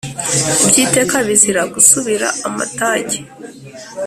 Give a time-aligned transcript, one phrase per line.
[0.67, 3.19] byiteka bizira gusubira amatage: